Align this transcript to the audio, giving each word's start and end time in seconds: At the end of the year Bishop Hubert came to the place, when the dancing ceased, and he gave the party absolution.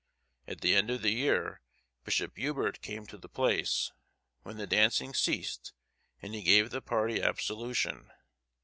At 0.47 0.61
the 0.61 0.73
end 0.75 0.89
of 0.89 1.03
the 1.03 1.11
year 1.11 1.61
Bishop 2.05 2.35
Hubert 2.35 2.81
came 2.81 3.05
to 3.05 3.19
the 3.19 3.29
place, 3.29 3.91
when 4.41 4.57
the 4.57 4.65
dancing 4.65 5.13
ceased, 5.13 5.73
and 6.23 6.33
he 6.33 6.41
gave 6.41 6.71
the 6.71 6.81
party 6.81 7.21
absolution. 7.21 8.09